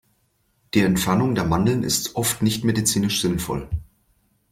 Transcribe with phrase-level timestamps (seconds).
[0.73, 3.69] Die Entfernung der Mandeln ist oft nicht medizinisch sinnvoll.